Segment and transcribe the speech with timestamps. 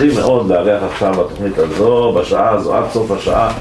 [0.00, 3.52] שמחים מאוד לארח עכשיו בתוכנית הזו, בשעה הזו, עד סוף השעה,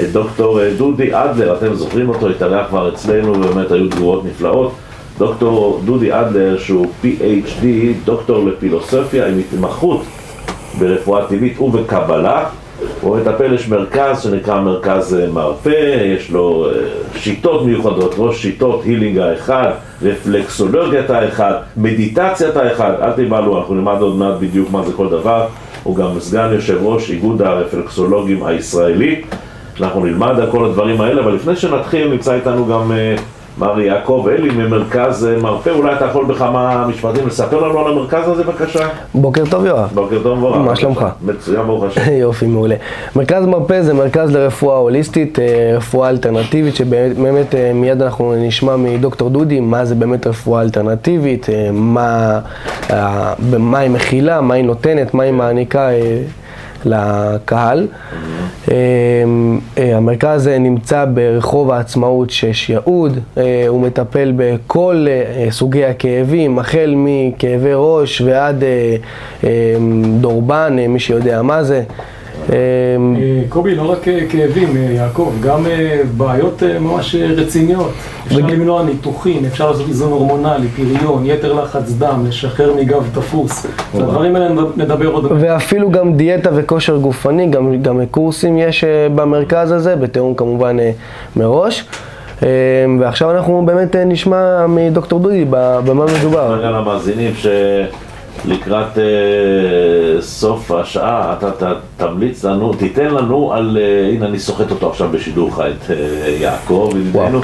[0.00, 4.72] את דוקטור דודי אדלר, אתם זוכרים אותו, התארח כבר אצלנו, ובאמת היו תגובות נפלאות.
[5.18, 7.64] דוקטור דודי אדלר, שהוא PhD,
[8.04, 10.02] דוקטור לפילוסופיה עם התמחות
[10.78, 12.44] ברפואה טבעית ובקבלה.
[13.00, 16.72] הוא מטפל, יש מרכז שנקרא מרכז אה, מרפא, יש לו אה,
[17.16, 19.70] שיטות מיוחדות, ראש שיטות הילינג האחד,
[20.02, 25.46] רפלקסולוגיית האחד, מדיטציית האחד, אל תיבהלו, אנחנו נלמד עוד מעט בדיוק מה זה כל דבר,
[25.82, 29.22] הוא גם סגן יושב ראש איגוד הרפלקסולוגים הישראלי,
[29.80, 33.16] אנחנו נלמד על כל הדברים האלה, אבל לפני שנתחיל נמצא איתנו גם אה,
[33.58, 38.28] מר יעקב אלי ממרכז אה, מרפא, אולי אתה יכול בכמה משפטים לספר לנו על המרכז
[38.28, 38.88] הזה בבקשה?
[39.14, 39.90] בוקר טוב יואב.
[39.94, 40.56] בוקר טוב מבורך.
[40.56, 41.06] מה שלומך?
[41.22, 42.00] מצוין ברוך השם.
[42.20, 42.74] יופי, מעולה.
[43.16, 49.30] מרכז מרפא זה מרכז לרפואה הוליסטית, אה, רפואה אלטרנטיבית, שבאמת אה, מיד אנחנו נשמע מדוקטור
[49.30, 52.40] דודי מה זה באמת רפואה אלטרנטיבית, מה,
[53.58, 55.88] מה היא מכילה, מה היא נותנת, מה היא מעניקה.
[56.84, 57.86] לקהל.
[58.68, 66.58] אמ, אה, המרכז נמצא ברחוב העצמאות 6 יהוד, אה, הוא מטפל בכל אה, סוגי הכאבים,
[66.58, 68.64] החל מכאבי ראש ועד
[69.44, 69.48] אמ,
[70.20, 71.82] דורבן, מי שיודע מה זה.
[72.48, 75.66] אמ, אה, קובי, לא רק אה, כאבים, אה, יעקב, גם
[76.16, 77.90] בעיות ממש רציניות.
[78.26, 83.66] אפשר למנוע ניתוחים, אפשר לעשות איזון הורמונלי, פריון, יתר לחץ דם, לשחרר מגב תפוס.
[83.94, 85.26] הדברים האלה נדבר עוד...
[85.40, 90.76] ואפילו גם דיאטה וכושר גופני, גם, גם קורסים יש במרכז הזה, בתיאום כמובן
[91.36, 91.84] מראש.
[93.00, 96.52] ועכשיו אנחנו באמת נשמע מדוקטור דודי במה מדובר.
[96.52, 97.46] רגע למאזינים ש...
[98.44, 99.00] לקראת uh,
[100.20, 101.62] סוף השעה, אתה ת,
[101.96, 105.92] תמליץ לנו, תיתן לנו על, uh, הנה אני סוחט אותו עכשיו בשידור חי, את uh,
[106.42, 107.40] יעקב, ידידנו.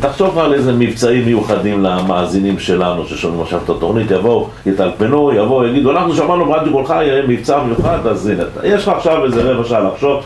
[0.00, 5.90] תחשוב על איזה מבצעים מיוחדים למאזינים שלנו ששומעים עכשיו את התוכנית, יבואו, יטלפנו, יבואו, יגידו,
[5.90, 9.64] אנחנו שמענו ברדיו קול חי, יהיה מבצע מיוחד, אז הנה, יש לך עכשיו איזה רבע
[9.64, 10.22] שעה לחשוב,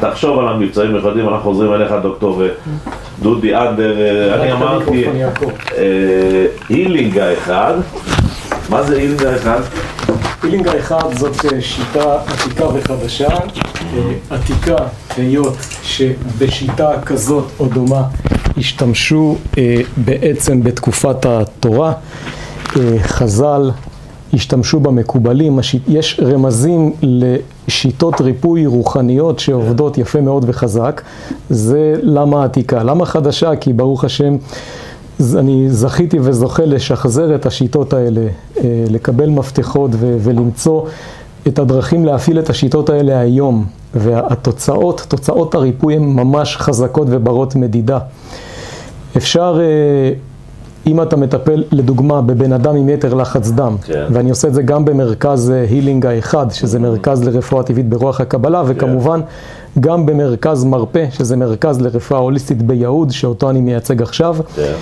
[0.00, 2.42] תחשוב על המבצעים מיוחדים, אנחנו חוזרים אליך, דוקטור
[3.22, 3.94] דודי אדר,
[4.34, 5.04] אני אמרתי,
[6.68, 7.74] healing האחד.
[8.68, 9.60] מה זה healing האחד?
[10.44, 13.28] healing האחד זאת אה, שיטה עתיקה וחדשה.
[13.28, 14.76] אה, עתיקה
[15.16, 18.02] היות שבשיטה כזאת או דומה
[18.56, 21.92] השתמשו אה, בעצם בתקופת התורה.
[22.98, 23.70] חז"ל
[24.34, 25.58] השתמשו במקובלים,
[25.88, 31.02] יש רמזים לשיטות ריפוי רוחניות שעובדות יפה מאוד וחזק.
[31.50, 32.82] זה למה עתיקה.
[32.82, 33.56] למה חדשה?
[33.56, 34.36] כי ברוך השם
[35.38, 40.82] אני זכיתי וזוכה לשחזר את השיטות האלה, אה, לקבל מפתחות ולמצוא
[41.48, 43.64] את הדרכים להפעיל את השיטות האלה היום.
[43.94, 47.98] והתוצאות, תוצאות הריפוי הן ממש חזקות וברות מדידה.
[49.16, 50.12] אפשר, אה,
[50.86, 54.04] אם אתה מטפל לדוגמה בבן אדם עם יתר לחץ דם, כן.
[54.10, 58.62] ואני עושה את זה גם במרכז הילינג אה, האחד, שזה מרכז לרפואה טבעית ברוח הקבלה,
[58.66, 59.80] וכמובן כן.
[59.80, 64.36] גם במרכז מרפא, שזה מרכז לרפואה הוליסטית ביהוד, שאותו אני מייצג עכשיו.
[64.56, 64.72] כן.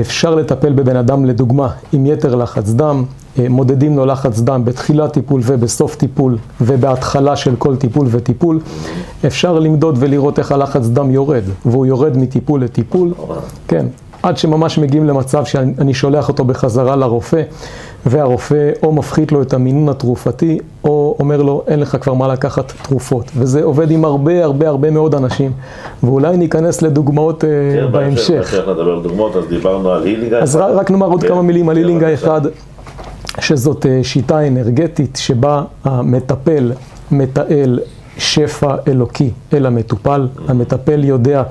[0.00, 3.04] אפשר לטפל בבן אדם, לדוגמה, עם יתר לחץ דם,
[3.38, 8.60] אה, מודדים לו לחץ דם בתחילת טיפול ובסוף טיפול ובהתחלה של כל טיפול וטיפול.
[9.26, 13.14] אפשר למדוד ולראות איך הלחץ דם יורד, והוא יורד מטיפול לטיפול.
[13.68, 13.86] כן,
[14.28, 17.42] עד שממש מגיעים למצב שאני שולח אותו בחזרה לרופא,
[18.06, 22.72] והרופא או מפחית לו את המינון התרופתי, או אומר לו, אין לך כבר מה לקחת
[22.82, 23.24] תרופות.
[23.36, 25.52] וזה עובד עם הרבה הרבה הרבה מאוד אנשים.
[26.02, 28.50] ואולי ניכנס לדוגמאות אה, כן, בהמשך.
[28.50, 30.42] כן, בהמשך נדבר על דוגמאות, אז דיברנו על הילינג האחד.
[30.42, 32.40] אז רק נאמר עוד כן, כמה מילים על כן, הילינג האחד,
[33.40, 36.72] שזאת אה, שיטה אנרגטית שבה המטפל
[37.10, 37.80] מתעל
[38.18, 40.28] שפע אלוקי אל המטופל.
[40.48, 41.42] המטפל יודע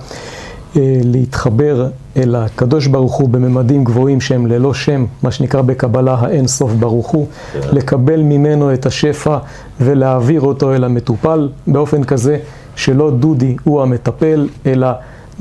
[1.04, 6.72] להתחבר אל הקדוש ברוך הוא בממדים גבוהים שהם ללא שם, מה שנקרא בקבלה האין סוף
[6.72, 7.60] ברוך הוא, כן.
[7.72, 9.38] לקבל ממנו את השפע
[9.82, 12.38] ולהעביר אותו אל המטופל באופן כזה
[12.76, 14.88] שלא דודי הוא המטפל, אלא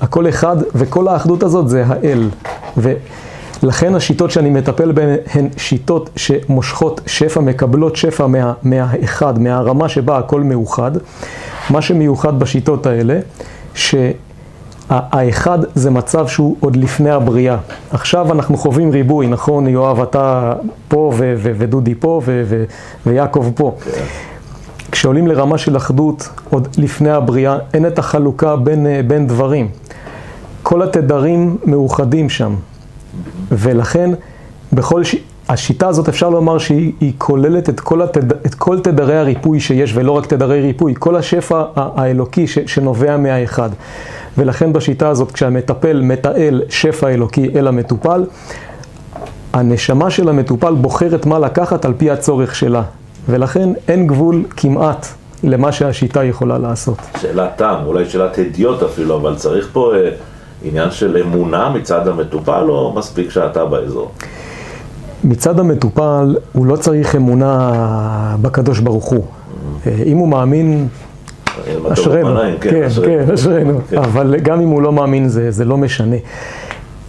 [0.00, 2.28] הכל אחד, וכל האחדות הזאת זה האל.
[2.76, 10.18] ולכן השיטות שאני מטפל בהן הן שיטות שמושכות שפע, מקבלות שפע מה, מהאחד, מהרמה שבה
[10.18, 10.90] הכל מאוחד.
[11.70, 13.18] מה שמיוחד בשיטות האלה,
[13.74, 17.56] שהאחד זה מצב שהוא עוד לפני הבריאה.
[17.90, 20.52] עכשיו אנחנו חווים ריבוי, נכון, יואב, אתה
[20.88, 22.20] פה ודודי פה
[23.06, 23.76] ויעקב פה.
[25.00, 29.68] כשעולים לרמה של אחדות, עוד לפני הבריאה, אין את החלוקה בין, אה, בין דברים.
[30.62, 32.54] כל התדרים מאוחדים שם,
[33.50, 34.10] ולכן
[34.72, 35.14] בכל ש...
[35.48, 38.32] השיטה הזאת אפשר לומר שהיא היא כוללת את כל, התד...
[38.32, 42.58] את כל תדרי הריפוי שיש, ולא רק תדרי ריפוי, כל השפע האלוקי ש...
[42.66, 43.70] שנובע מהאחד.
[44.38, 48.24] ולכן בשיטה הזאת, כשהמטפל מתעל שפע אלוקי אל המטופל,
[49.52, 52.82] הנשמה של המטופל בוחרת מה לקחת על פי הצורך שלה.
[53.30, 55.06] ולכן אין גבול כמעט
[55.44, 56.98] למה שהשיטה יכולה לעשות.
[57.20, 60.10] שאלת תם, אולי שאלת הדיוט אפילו, אבל צריך פה אה,
[60.62, 64.10] עניין של אמונה מצד המטופל, או מספיק שאתה באזור?
[65.24, 69.24] מצד המטופל, הוא לא צריך אמונה בקדוש ברוך הוא.
[69.86, 70.88] אה, אם הוא מאמין,
[71.66, 72.40] אה, אשרינו.
[72.60, 73.80] כן, כן, אשרינו.
[73.90, 73.98] כן.
[73.98, 76.16] אבל גם אם הוא לא מאמין, זה, זה לא משנה.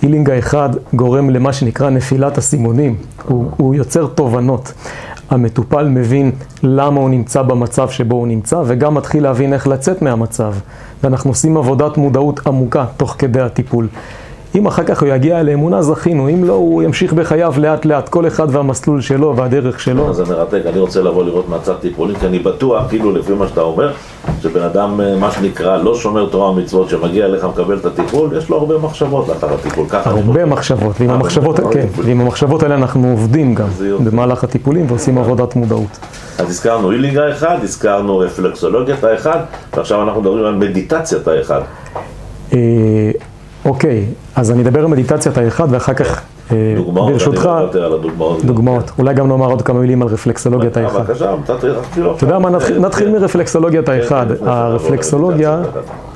[0.01, 2.95] הילינג האחד גורם למה שנקרא נפילת הסימונים.
[3.27, 4.74] הוא, הוא יוצר תובנות.
[5.31, 6.31] המטופל מבין
[6.63, 10.54] למה הוא נמצא במצב שבו הוא נמצא, וגם מתחיל להבין איך לצאת מהמצב.
[11.04, 13.88] ואנחנו עושים עבודת מודעות עמוקה תוך כדי הטיפול.
[14.56, 16.30] אם אחר כך הוא יגיע לאמונה, זכינו.
[16.30, 20.13] אם לא, הוא ימשיך בחייו לאט לאט, כל אחד והמסלול שלו והדרך שלו.
[20.13, 23.62] זה מרתק, אני רוצה לבוא לראות מהצד טיפולים, כי אני בטוח, כאילו לפי מה שאתה
[23.62, 23.92] אומר,
[24.42, 28.50] שבן אדם, אה, מה שנקרא, לא שומר תורה ומצוות, שמגיע אליך מקבל את הטיפול, יש
[28.50, 30.45] לו הרבה מחשבות לאחר הטיפול, הרבה.
[30.45, 31.59] מחשבות, ועם אה, המחשבות?
[31.74, 33.68] כן, ועם המחשבות האלה אנחנו עובדים גם.
[34.03, 36.00] במהלך הטיפולים ועושים עבודת מודעות.
[36.38, 39.39] אז הזכרנו הילינג האחד, הזכרנו רפלקסולוגיית האחד,
[39.74, 41.62] ועכשיו אנחנו מדברים על מדיטציית האחד.
[43.66, 44.06] אוקיי,
[44.36, 46.22] אז אני אדבר על מדיטציית האחד ואחר כך,
[46.52, 47.50] אה, דוגמאות, ברשותך,
[47.96, 48.46] הדוגמאות.
[48.46, 48.92] דוגמאות.
[49.00, 51.10] אולי גם נאמר עוד כמה מילים על רפלקסולוגיית אה, האחד.
[52.16, 54.25] אתה יודע מה, נתחיל- נתחיל מרפלקסולוגיית האחד.
[54.30, 55.62] כן, שנעבור הרפלקסולוגיה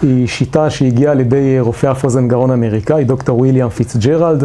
[0.02, 4.44] היא שיטה שהגיעה על ידי רופא אף אוזן גרון אמריקאי, דוקטור ויליאם פיצג'רלד,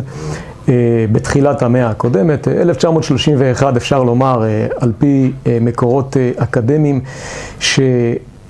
[0.68, 0.74] אה,
[1.12, 4.42] בתחילת המאה הקודמת, אה, 1931 אפשר לומר,
[4.80, 7.00] על פי מקורות אקדמיים,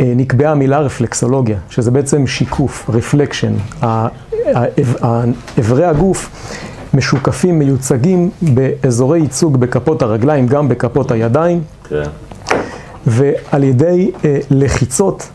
[0.01, 3.53] שנקבעה המילה רפלקסולוגיה, שזה בעצם שיקוף, רפלקשן.
[5.59, 6.31] איברי הגוף
[6.95, 11.63] משוקפים, מיוצגים באזורי ייצוג בכפות הרגליים, גם בכפות הידיים.
[11.89, 12.03] כן,
[13.07, 15.29] ועל ידי אה, לחיצות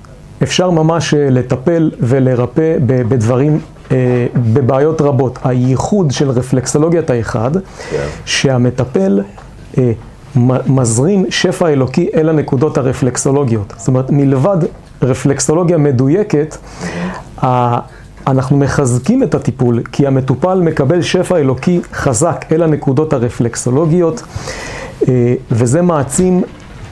[0.44, 3.60] אפשר ממש אה, לטפל ולרפא ב- בדברים,
[3.92, 5.40] אה, בבעיות רבות.
[5.44, 7.52] הייחוד של רפלקסולוגיית האחד,
[7.90, 8.06] כן.
[8.26, 9.22] שהמטפל
[9.78, 9.92] אה,
[10.68, 13.74] מזרים שפע אלוקי אל הנקודות הרפלקסולוגיות.
[13.78, 14.58] זאת אומרת, מלבד
[15.02, 16.56] רפלקסולוגיה מדויקת,
[18.28, 24.24] אנחנו מחזקים את הטיפול, כי המטופל מקבל שפע אלוקי חזק אל הנקודות הרפלקסולוגיות,
[25.08, 26.44] אה, וזה מעצים,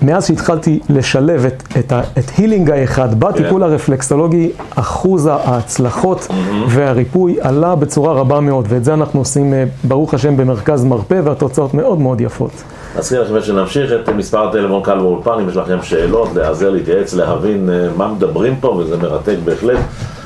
[0.02, 3.70] מאז שהתחלתי לשלב את, את, ה- את הילינג האחד בטיפול כן.
[3.70, 6.28] הרפלקסולוגי, אחוז ההצלחות
[6.70, 11.74] והריפוי עלה בצורה רבה מאוד, ואת זה אנחנו עושים, אה, ברוך השם, במרכז מרפא, והתוצאות
[11.74, 12.64] מאוד מאוד יפות.
[12.98, 17.70] נזכיר לכם שנמשיך את מספר הטלפון קל באולפן, אם יש לכם שאלות, להיעזר, להתייעץ, להבין
[17.70, 19.80] אה, מה מדברים פה, וזה מרתק בהחלט.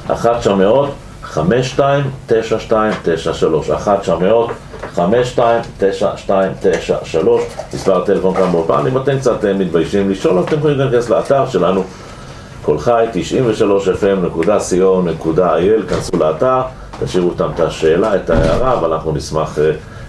[0.07, 0.89] 1 900
[1.23, 4.49] 52 92 93 1 900
[4.95, 7.41] 52 92 93
[7.73, 8.87] מספר הטלפון כאן באולפן.
[8.87, 11.83] אם אתם קצת אה, מתביישים לשאול, אתם יכולים להיכנס לאתר שלנו,
[12.61, 16.61] כל חי 93fm.co.il, כנסו לאתר,
[16.99, 19.57] תשאירו אותם את השאלה, את ההערה, אבל אנחנו נשמח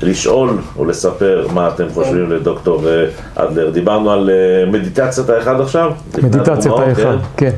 [0.03, 3.71] אה, לשאול ולספר מה אתם חושבים לדוקטור אה, אדלר.
[3.71, 5.93] דיברנו על אה, מדיטציית האחד עכשיו?
[6.23, 7.51] מדיטציית דוגמאות, האחד, כן?
[7.51, 7.57] כן.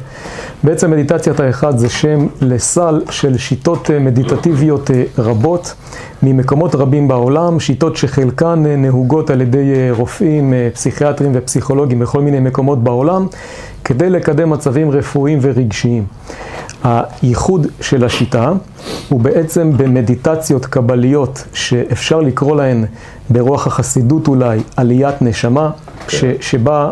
[0.63, 5.75] בעצם מדיטציית האחד זה שם לסל של שיטות אה, מדיטטיביות אה, רבות
[6.23, 12.21] ממקומות רבים בעולם, שיטות שחלקן אה, נהוגות על ידי אה, רופאים, אה, פסיכיאטרים ופסיכולוגים בכל
[12.21, 13.27] מיני מקומות בעולם,
[13.85, 16.05] כדי לקדם מצבים רפואיים ורגשיים.
[16.85, 18.53] הייחוד של השיטה
[19.09, 22.85] הוא בעצם במדיטציות קבליות שאפשר לקרוא להן
[23.31, 25.71] ברוח החסידות אולי עליית נשמה,
[26.09, 26.91] ש, שבה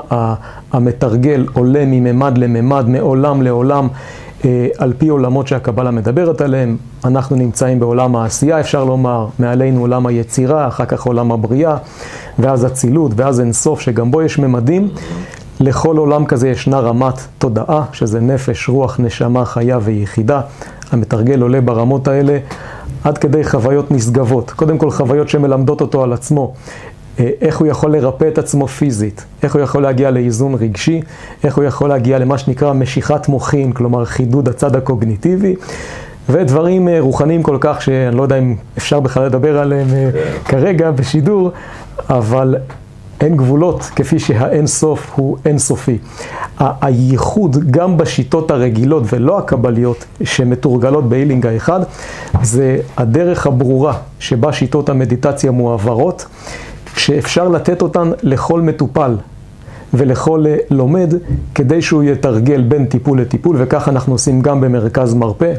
[0.72, 3.88] המתרגל עולה מממד לממד, מעולם לעולם,
[4.44, 6.76] אה, על פי עולמות שהקבלה מדברת עליהם.
[7.04, 11.76] אנחנו נמצאים בעולם העשייה, אפשר לומר, מעלינו עולם היצירה, אחר כך עולם הבריאה,
[12.38, 14.88] ואז אצילות, ואז אינסוף, שגם בו יש ממדים.
[15.60, 20.40] לכל עולם כזה ישנה רמת תודעה, שזה נפש, רוח, נשמה, חיה ויחידה.
[20.92, 22.38] המתרגל עולה ברמות האלה
[23.04, 24.50] עד כדי חוויות נשגבות.
[24.50, 26.54] קודם כל חוויות שמלמדות אותו על עצמו.
[27.20, 31.00] אה, איך הוא יכול לרפא את עצמו פיזית, איך הוא יכול להגיע לאיזון רגשי,
[31.44, 35.54] איך הוא יכול להגיע למה שנקרא משיכת מוחין, כלומר חידוד הצד הקוגניטיבי,
[36.28, 40.10] ודברים אה, רוחניים כל כך שאני לא יודע אם אפשר בכלל לדבר עליהם אה,
[40.44, 41.50] כרגע בשידור,
[42.10, 42.54] אבל
[43.20, 45.98] אין גבולות, כפי שהאין סוף הוא אין סופי.
[46.58, 51.80] הייחוד גם בשיטות הרגילות ולא הקבליות שמתורגלות באילינג האחד,
[52.42, 56.26] זה הדרך הברורה שבה שיטות המדיטציה מועברות,
[56.96, 59.16] שאפשר לתת אותן לכל מטופל
[59.94, 61.14] ולכל לומד,
[61.54, 65.52] כדי שהוא יתרגל בין טיפול לטיפול, וכך אנחנו עושים גם במרכז מרפא.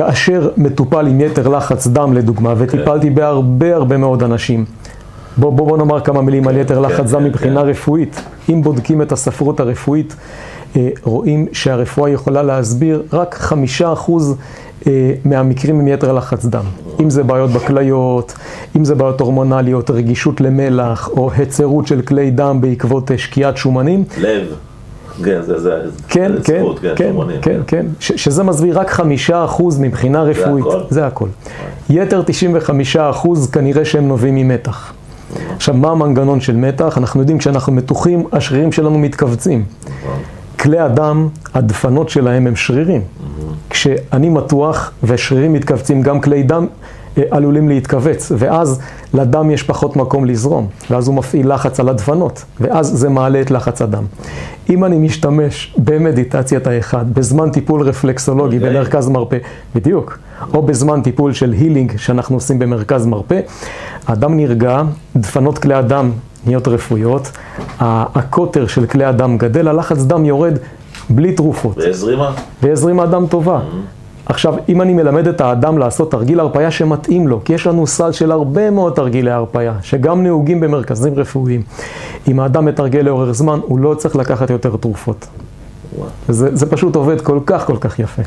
[0.00, 4.64] כאשר מטופל עם יתר לחץ דם לדוגמה, וטיפלתי בהרבה הרבה מאוד אנשים,
[5.36, 8.22] בוא, בוא, בוא נאמר כמה מילים על יתר לחץ דם מבחינה רפואית.
[8.48, 10.16] אם בודקים את הספרות הרפואית,
[10.76, 14.36] אה, רואים שהרפואה יכולה להסביר רק חמישה אחוז
[14.86, 16.64] אה, מהמקרים עם יתר לחץ דם.
[17.00, 18.34] אם זה בעיות בכליות,
[18.76, 24.04] אם זה בעיות הורמונליות, רגישות למלח, או היצרות של כלי דם בעקבות אה, שקיעת שומנים.
[24.18, 24.54] לב.
[25.24, 28.78] כן, זה, זה, כן, זה כן, זכות, כן, כן, שומנים, כן, כן, ש, שזה מסביר
[28.78, 30.66] רק חמישה אחוז מבחינה רפואית.
[30.66, 30.80] הכל?
[30.90, 31.28] זה הכל.
[31.90, 34.92] יתר 95 אחוז כנראה שהם נובעים ממתח.
[35.56, 36.98] עכשיו, מה המנגנון של מתח?
[36.98, 39.64] אנחנו יודעים כשאנחנו מתוחים, השרירים שלנו מתכווצים.
[40.60, 43.02] כלי הדם, הדפנות שלהם הם שרירים.
[43.70, 46.66] כשאני מתוח והשרירים מתכווצים, גם כלי דם
[47.18, 48.80] אה, עלולים להתכווץ, ואז
[49.14, 53.50] לדם יש פחות מקום לזרום, ואז הוא מפעיל לחץ על הדפנות, ואז זה מעלה את
[53.50, 54.04] לחץ הדם.
[54.70, 58.70] אם אני משתמש במדיטציית האחד, בזמן טיפול רפלקסולוגי אוקיי.
[58.70, 59.36] במרכז מרפא,
[59.74, 60.18] בדיוק,
[60.54, 63.40] או בזמן טיפול של הילינג שאנחנו עושים במרכז מרפא,
[64.06, 64.82] האדם נרגע,
[65.16, 66.10] דפנות כלי הדם
[66.46, 67.30] נהיות רפואיות,
[67.78, 70.58] הקוטר של כלי הדם גדל, הלחץ דם יורד
[71.10, 71.78] בלי תרופות.
[71.78, 72.32] והזרימה?
[72.62, 73.60] והזרימה דם טובה.
[74.30, 78.12] עכשיו, אם אני מלמד את האדם לעשות תרגיל הרפאיה שמתאים לו, כי יש לנו סל
[78.12, 81.62] של הרבה מאוד תרגילי הרפאיה, שגם נהוגים במרכזים רפואיים.
[82.28, 85.26] אם האדם מתרגל לאורך זמן, הוא לא צריך לקחת יותר תרופות.
[86.28, 88.22] זה, זה פשוט עובד כל כך כל כך יפה.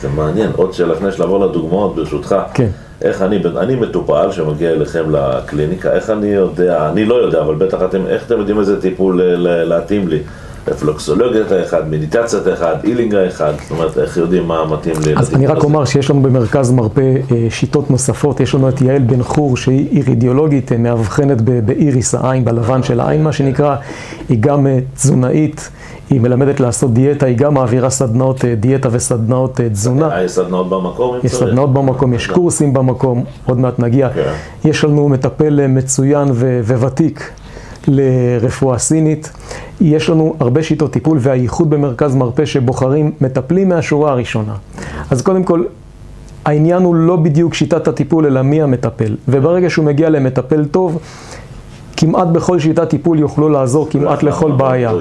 [0.00, 0.50] זה מעניין.
[0.56, 2.36] עוד שאלה לפני שנעבור לדוגמאות, ברשותך.
[2.54, 2.68] כן.
[3.02, 7.78] איך אני, אני מטופל שמגיע אליכם לקליניקה, איך אני יודע, אני לא יודע, אבל בטח
[7.84, 10.18] אתם, איך אתם יודעים איזה טיפול ל- להתאים לי?
[10.68, 15.14] רפלוקסולוגית האחד, מדיטציית האחד, אילינג האחד, זאת אומרת, איך יודעים מה מתאים לי?
[15.16, 19.02] אז אני רק אומר שיש לנו במרכז מרפא אה, שיטות נוספות, יש לנו את יעל
[19.02, 23.76] בן חור שהיא אירידיאולוגית, אה, מאבחנת באיריס העין, בלבן של העין מה שנקרא,
[24.28, 25.70] היא גם אה, תזונאית,
[26.10, 30.22] היא מלמדת לעשות דיאטה, היא גם מעבירה סדנאות אה, דיאטה וסדנאות אה, תזונה.
[30.24, 31.44] יש סדנאות במקום, אם יש צריך?
[31.44, 34.08] סדנאות במקום, יש קורסים במקום, עוד מעט נגיע.
[34.14, 34.32] כן.
[34.64, 36.28] יש לנו מטפל מצוין
[36.64, 37.30] וותיק
[37.88, 39.32] לרפואה סינית.
[39.80, 44.54] יש לנו הרבה שיטות טיפול והייחוד במרכז מרפא שבוחרים מטפלים מהשורה הראשונה.
[45.10, 45.64] אז קודם כל,
[46.44, 49.16] העניין הוא לא בדיוק שיטת הטיפול, אלא מי המטפל.
[49.28, 50.98] וברגע שהוא מגיע למטפל טוב,
[51.96, 54.92] כמעט בכל שיטת טיפול יוכלו לעזור כמעט לכל בעיה.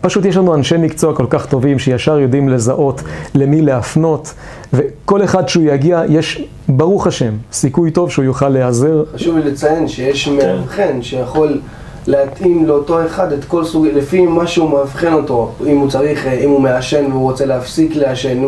[0.00, 3.02] פשוט יש לנו אנשי מקצוע כל כך טובים שישר יודעים לזהות
[3.34, 4.34] למי להפנות,
[4.72, 9.04] וכל אחד שהוא יגיע, יש, ברוך השם, סיכוי טוב שהוא יוכל להיעזר.
[9.14, 11.60] חשוב לי לציין שיש מאבחן שיכול
[12.06, 16.32] להתאים לאותו אחד את כל סוג, לפי מה שהוא מאבחן אותו, אם הוא צריך, אה,
[16.32, 18.42] אם הוא מעשן והוא רוצה להפסיק לעשן,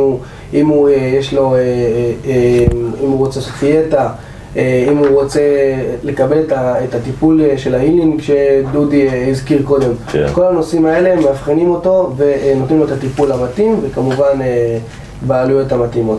[0.55, 1.61] אם הוא, אה, יש לו, אה,
[3.05, 3.41] אם הוא רוצה
[4.57, 5.41] אה, אם הוא רוצה
[6.03, 6.43] לקבל
[6.85, 9.91] את הטיפול של ההילינג שדודי הזכיר קודם.
[10.13, 10.27] כן.
[10.33, 14.39] כל הנושאים האלה מאבחנים אותו ונותנים לו את הטיפול המתאים וכמובן
[15.23, 16.19] בעלויות המתאימות.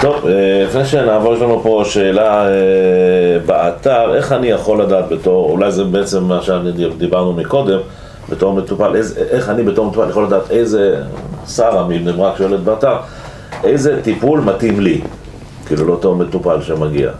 [0.00, 2.52] טוב, אה, לפני שנעבור, יש לנו פה שאלה אה,
[3.46, 7.78] באתר, איך אני יכול לדעת בתור, אולי זה בעצם מה שדיברנו מקודם,
[8.28, 10.96] בתור מטופל, איזה, איך אני בתור מטופל יכול לדעת איזה,
[11.48, 12.96] שרה מבני ברק שואלת באתר,
[13.64, 15.00] איזה טיפול מתאים לי,
[15.66, 17.10] כאילו לאותו מטופל שמגיע.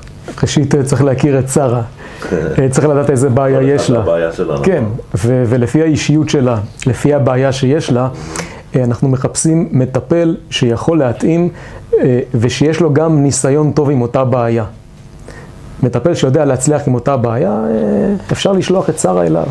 [0.42, 1.82] ראשית אה, צריך להכיר את שרה,
[2.70, 3.98] צריך לדעת איזה בעיה יש לה.
[3.98, 4.62] הבעיה שלנו.
[4.62, 4.84] כן,
[5.14, 8.08] ו- ולפי האישיות שלה, לפי הבעיה שיש לה,
[8.76, 11.48] אנחנו מחפשים מטפל שיכול להתאים
[12.34, 14.64] ושיש לו גם ניסיון טוב עם אותה בעיה.
[15.82, 19.46] מטפל שיודע להצליח עם אותה בעיה, אה, אפשר לשלוח את שרה אליו.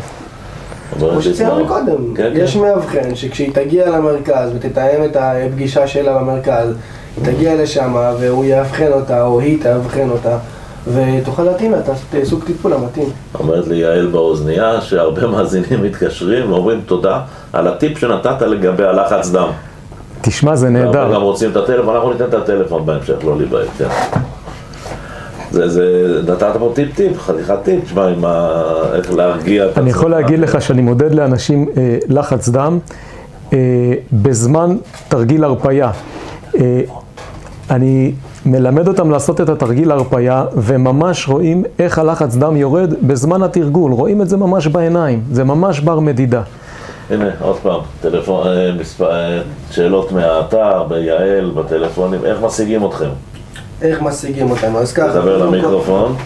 [0.98, 2.60] כמו שציינו קודם, כן, יש כן.
[2.60, 6.74] מאבחן שכשהיא תגיע למרכז ותתאם את הפגישה שלה במרכז,
[7.16, 10.38] היא תגיע לשם והוא יאבחן אותה או היא תאבחן אותה
[10.92, 11.88] ותוכל להתאים לה את
[12.22, 13.08] הסוג טיפול המתאים.
[13.38, 17.20] אומרת לי יעל באוזנייה שהרבה מאזינים מתקשרים ואומרים תודה
[17.52, 19.48] על הטיפ שנתת לגבי הלחץ דם.
[20.20, 21.14] תשמע, זה אנחנו נהדר.
[21.14, 23.88] גם רוצים את הטלפון, אנחנו ניתן את הטלפון בהמשך, לא להיבהל, כן.
[25.50, 25.82] זה, זה,
[26.32, 28.62] נתת פה טיפ טיפ, חתיכת טיפ, תשמע, עם ה...
[28.94, 30.20] איך להרגיע את אני יכול עצמך.
[30.22, 32.78] להגיד לך שאני מודד לאנשים אה, לחץ דם
[33.52, 33.58] אה,
[34.12, 34.76] בזמן
[35.08, 35.90] תרגיל הרפייה.
[36.58, 36.80] אה,
[37.70, 38.12] אני
[38.46, 43.92] מלמד אותם לעשות את התרגיל הרפייה, וממש רואים איך הלחץ דם יורד בזמן התרגול.
[43.92, 46.42] רואים את זה ממש בעיניים, זה ממש בר מדידה.
[47.10, 53.08] הנה, עוד פעם, טלפון, אה, מספר, אה, שאלות מהאתר, ביעל, בטלפונים, איך משיגים אתכם?
[53.82, 54.78] איך משיגים אותנו?
[54.78, 56.16] אז ככה, תדבר למיקרופון.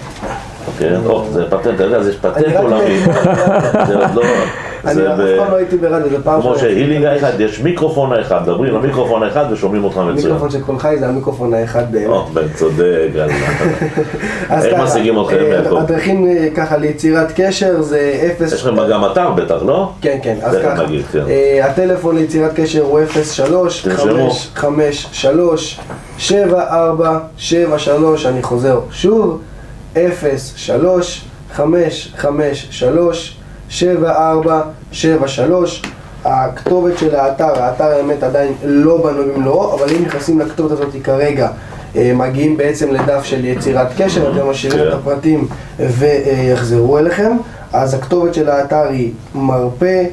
[0.78, 2.98] כן, או, זה פטנט, אתה יודע, זה אני פטנט עולמי.
[3.88, 4.22] זה עוד לא...
[4.84, 6.58] אני אף פעם לא הייתי ברדיו, זה פעם כמו.
[6.58, 10.10] שהילינג האחד, יש מיקרופון האחד, מדברים למיקרופון האחד ושומעים אותך מצוין.
[10.10, 12.54] המיקרופון של כל חי זה המיקרופון האחד באמת.
[12.54, 13.08] צודק,
[14.50, 15.76] איך משיגים אתכם, אה, יעקב?
[15.76, 18.52] הדרכים אה, ככה ליצירת קשר זה 0...
[18.52, 19.90] יש לכם גם אתר בטח, לא?
[20.00, 20.84] כן, כן, אז ככה.
[21.12, 21.22] כן.
[21.28, 24.30] אה, הטלפון ליצירת קשר הוא 03 תרשמו.
[24.54, 25.80] 553
[26.18, 29.40] 7473 אני חוזר שוב
[29.94, 33.36] 03 553
[33.72, 35.82] 7473
[36.24, 41.48] הכתובת של האתר, האתר האמת עדיין לא בנוי במלואו, אבל אם נכנסים לכתובת הזאת כרגע,
[41.96, 44.88] אה, מגיעים בעצם לדף של יצירת קשר, אתם משאירים כן.
[44.88, 45.48] את הפרטים
[45.78, 47.36] ויחזרו אליכם.
[47.72, 50.04] אז הכתובת של האתר היא מרפא,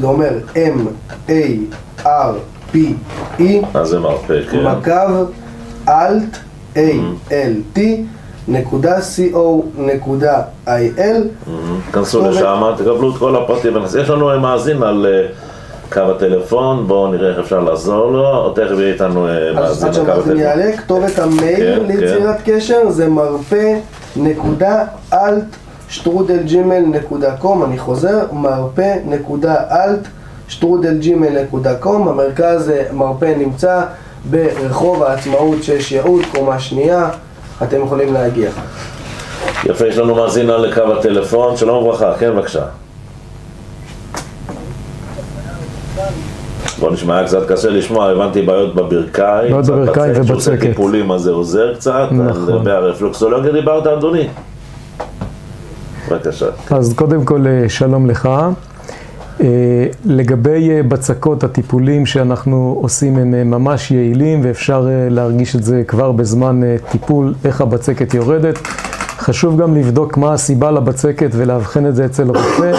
[0.00, 2.06] זה אומר M-A-R-P-E,
[3.74, 4.64] מה זה מרפא, כן?
[4.64, 5.24] מקו
[5.88, 6.36] אלט,
[6.74, 7.78] A-L-T,
[8.48, 11.48] נקודה co נקודה il
[11.92, 12.30] כנסו.
[12.30, 13.76] לשם, תקבלו את כל הפרטים.
[14.00, 15.26] יש לנו מאזין על אה,
[15.92, 19.88] קו הטלפון, בואו נראה איך אפשר לעזור לו, או תכף יהיה איתנו אה, אז מאזין
[19.88, 20.36] על קו הטלפון.
[20.36, 23.78] יעלה, כתובת המייל כן, ליצירת קשר זה מרפא
[24.16, 25.44] נקודה אלט
[25.88, 30.08] שטרודל ג'ימל נקודה קום, אני חוזר, מרפא נקודה אלט
[30.48, 33.80] שטרודל ג'ימל נקודה קום, המרכז אה, מרפא נמצא
[34.30, 37.08] ברחוב העצמאות 6 יהוד, קומה שנייה,
[37.62, 38.50] אתם יכולים להגיע.
[39.64, 42.64] יפה, יש לנו מאזין על קו הטלפון, שלום וברכה, כן בבקשה.
[46.80, 49.50] בוא נשמע, היה קצת קשה לשמוע, הבנתי בעיות בברכיים.
[49.52, 50.68] בעיות בברכיים בצק, שעושה ובצקת.
[50.68, 52.54] טיפולים אז זה עוזר קצת, נכון.
[52.54, 54.28] לגבי הרפלוקסולוגיה דיברת אדוני?
[56.10, 56.46] בבקשה.
[56.70, 58.28] אז קודם כל, אה, שלום לך.
[59.42, 59.48] אה,
[60.04, 66.12] לגבי אה, בצקות, הטיפולים שאנחנו עושים הם אה, ממש יעילים ואפשר להרגיש את זה כבר
[66.12, 68.58] בזמן טיפול, איך הבצקת יורדת.
[69.18, 72.72] חשוב גם לבדוק מה הסיבה לבצקת ולאבחן את זה אצל רופא.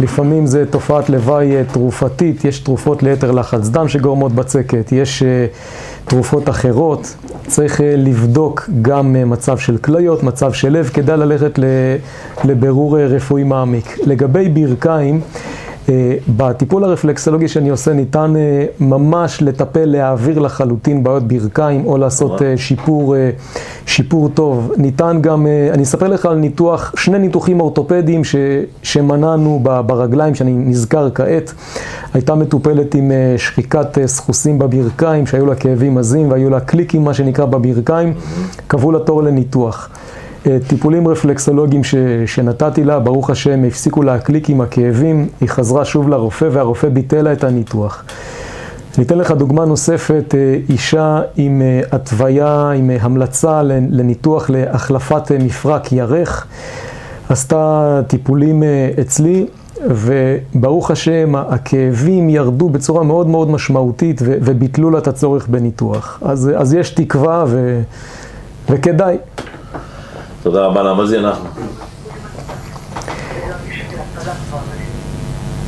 [0.00, 5.46] לפעמים זה תופעת לוואי תרופתית, יש תרופות ליתר לחץ דם שגורמות בצקת, יש אה,
[6.04, 7.14] תרופות אחרות,
[7.46, 11.58] צריך אה, לבדוק גם אה, מצב של כליות, מצב של לב, כדאי ללכת
[12.44, 13.98] לבירור רפואי מעמיק.
[14.06, 15.20] לגבי ברכיים,
[16.36, 22.56] בטיפול הרפלקסולוגי שאני עושה ניתן אה, ממש לטפל, להעביר לחלוטין בעיות ברכיים או לעשות אה,
[22.56, 23.30] שיפור, אה,
[23.86, 24.72] שיפור טוב.
[24.76, 28.36] ניתן גם, אה, אני אספר לך על ניתוח, שני ניתוחים אורתופדיים ש,
[28.82, 31.54] שמנענו ברגליים, שאני נזכר כעת.
[32.14, 37.04] הייתה מטופלת עם אה, שחיקת אה, סחוסים בברכיים, שהיו לה כאבים עזים והיו לה קליקים,
[37.04, 38.14] מה שנקרא, בברכיים.
[38.66, 39.88] קבעו לה תור לניתוח.
[40.46, 41.94] אה, טיפולים רפלקסולוגיים ש,
[42.26, 47.32] שנתתי לה, ברוך השם, הפסיקו להקליק עם הכאבים, היא חזרה שוב לרופא והרופא ביטל לה
[47.32, 48.04] את הניתוח.
[48.98, 55.92] אני אתן לך דוגמה נוספת, אה, אישה עם אה, התוויה, עם המלצה לניתוח להחלפת מפרק
[55.92, 56.46] ירך,
[57.28, 58.62] עשתה טיפולים
[59.00, 59.46] אצלי,
[59.86, 66.18] וברוך השם, הכאבים ירדו בצורה מאוד מאוד משמעותית וביטלו לה את הצורך בניתוח.
[66.22, 67.82] אז, אז יש תקווה ו-
[68.70, 69.16] וכדאי.
[70.42, 71.48] תודה רבה למאזין, אנחנו.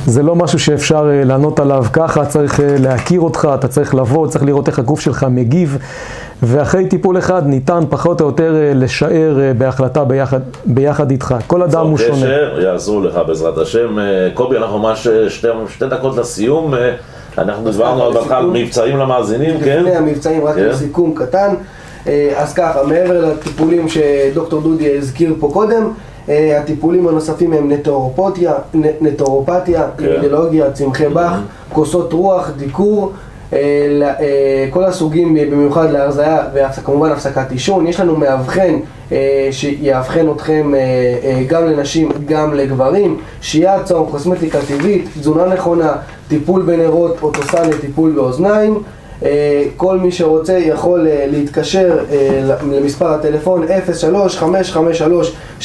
[0.06, 4.26] זה לא משהו שאפשר אה, לענות עליו ככה, צריך אה, להכיר אותך, אתה צריך לבוא,
[4.26, 5.78] צריך לראות איך הגוף שלך מגיב,
[6.42, 11.34] ואחרי טיפול אחד ניתן פחות או יותר אה, לשער בהחלטה ביחד, ביחד איתך.
[11.46, 12.16] כל אדם הוא שונה.
[12.16, 13.96] קשר, יעזרו לך בעזרת השם.
[14.34, 16.74] קובי, אנחנו ממש שתי, שתי דקות לסיום.
[17.38, 19.78] אנחנו דיברנו על מבצעים למאזינים, כן?
[19.78, 20.64] לפני המבצעים, רק כן.
[20.64, 21.54] לסיכום קטן.
[22.06, 25.88] אה, אז ככה, מעבר לטיפולים שדוקטור דודי הזכיר פה קודם,
[26.28, 28.52] אה, הטיפולים הנוספים הם נטורופתיה,
[29.00, 30.04] נטורופתיה, כן.
[30.04, 31.40] אידיאולוגיה, צמחי באך,
[31.72, 33.12] כוסות רוח, דיקור,
[33.52, 33.58] אה,
[34.70, 38.78] כל הסוגים במיוחד להרזיה וכמובן הפסקת עישון, יש לנו מאבחן
[39.50, 40.72] שיאבחן אתכם
[41.46, 45.92] גם לנשים, גם לגברים, שיהיה צום, קוסמטיקה טבעית, תזונה נכונה,
[46.28, 48.82] טיפול בנרות, אוטוסן לטיפול באוזניים
[49.76, 53.66] כל מי שרוצה יכול אה, להתקשר אה, למספר הטלפון
[55.60, 55.64] 03-553-7473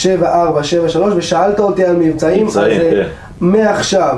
[1.16, 3.08] ושאלת אותי על מבצעים, מבצעים, אז אה, כן.
[3.42, 4.18] מעכשיו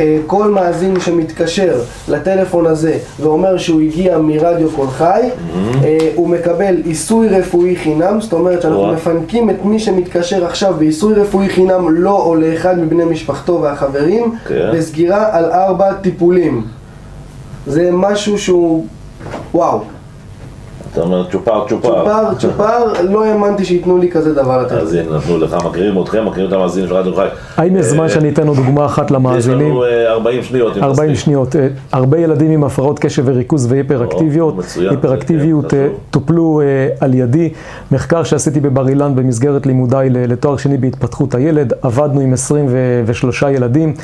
[0.00, 5.20] אה, כל מאזין שמתקשר לטלפון הזה ואומר שהוא הגיע מרדיו קול חי,
[5.84, 8.92] אה, הוא מקבל עיסוי רפואי חינם, זאת אומרת שאנחנו וואו.
[8.92, 14.70] מפנקים את מי שמתקשר עכשיו בעיסוי רפואי חינם לו או לאחד מבני משפחתו והחברים, כן.
[14.74, 16.77] בסגירה על ארבע טיפולים.
[17.68, 18.86] זה משהו שהוא,
[19.54, 19.80] וואו,
[20.92, 21.88] אתה אומר צ'ופר צ'ופר.
[21.88, 24.72] צ'ופר, צ'ופר, לא האמנתי שייתנו לי כזה דבר לתת.
[24.72, 27.26] אז הנה, נתנו לך, מכירים אתכם, מכירים את המאזינים של רדיו חי.
[27.56, 29.70] האם יש זמן אה, שאני אתן לו דוגמה אחת יש למאזינים?
[29.70, 30.76] לנו אה, 40 שניות.
[30.76, 31.24] אם 40 תספיק.
[31.24, 31.56] שניות.
[31.56, 34.54] אה, הרבה ילדים עם הפרעות קשב וריכוז והיפראקטיביות.
[34.90, 35.88] היפראקטיביות כן, אה.
[36.10, 36.66] טופלו אה,
[37.00, 37.52] על ידי.
[37.92, 41.72] מחקר שעשיתי בבר אילן במסגרת לימודיי לתואר שני בהתפתחות הילד.
[41.82, 43.94] עבדנו עם 23 ילדים.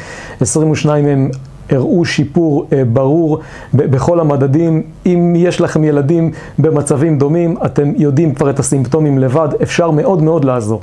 [0.41, 1.31] 22 מהם
[1.71, 3.39] הראו שיפור אה, ברור
[3.75, 4.83] בכל המדדים.
[5.07, 10.45] אם יש לכם ילדים במצבים דומים, אתם יודעים כבר את הסימפטומים לבד, אפשר מאוד מאוד
[10.45, 10.81] לעזור.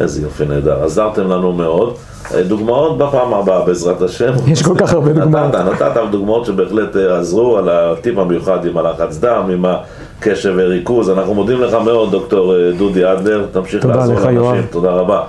[0.00, 1.94] איזה יופי נהדר, עזרתם לנו מאוד.
[2.34, 4.32] אה, דוגמאות בפעם הבאה בעזרת השם.
[4.46, 5.54] יש כל כך הרבה דוגמאות.
[5.54, 11.10] נתת, נתת דוגמאות שבהחלט אה, עזרו על הטיפ המיוחד עם הלחץ דם, עם הקשב וריכוז.
[11.10, 13.46] אנחנו מודים לך מאוד, דוקטור דודי אדלר.
[13.52, 14.42] תמשיך תודה לעזור לך, לאנשים.
[14.44, 14.64] יואב.
[14.70, 15.22] תודה רבה.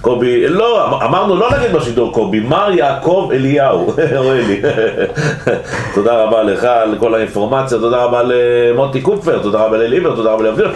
[0.00, 4.62] קובי, לא, אמ- אמרנו לא נגיד בשידור קובי, מר יעקב אליהו, רואה לי.
[5.94, 10.42] תודה רבה לך על כל האינפורמציה, תודה רבה למוטי קופפר, תודה רבה לליבר, תודה רבה
[10.42, 10.70] לאבדיר.